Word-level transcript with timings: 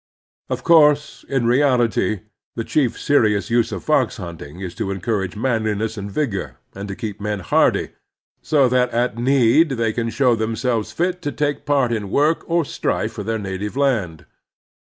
Of 0.49 0.63
course, 0.63 1.23
in 1.29 1.45
reality 1.45 2.21
the 2.55 2.63
chief 2.63 2.99
serious 2.99 3.51
use 3.51 3.71
of 3.71 3.83
fox 3.83 4.17
himting 4.17 4.59
is 4.59 4.73
to 4.81 4.89
encourage 4.89 5.35
manliness 5.35 5.95
and 5.95 6.09
vigor, 6.11 6.57
and 6.73 6.87
to 6.87 6.95
keep 6.95 7.21
men 7.21 7.41
hardy, 7.41 7.89
so 8.41 8.67
that 8.67 8.89
at 8.89 9.19
need 9.19 9.69
they 9.77 9.93
can 9.93 10.09
show 10.09 10.33
themselves 10.33 10.91
fit 10.91 11.21
to 11.21 11.31
take 11.31 11.67
part 11.67 11.93
in 11.93 12.09
work 12.09 12.43
or 12.49 12.65
strife 12.65 13.13
for 13.13 13.21
their 13.23 13.37
native 13.37 13.77
land. 13.77 14.25